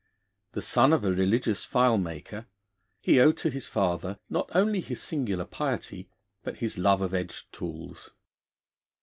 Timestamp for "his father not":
3.51-4.49